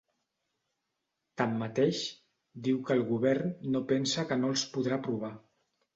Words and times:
Tanmateix, 1.41 2.01
diu 2.69 2.81
que 2.89 2.97
el 3.01 3.05
govern 3.13 3.53
no 3.77 3.83
pensa 3.93 4.29
que 4.33 4.39
no 4.45 4.51
els 4.55 4.65
podrà 4.79 4.99
aprovar. 5.03 5.35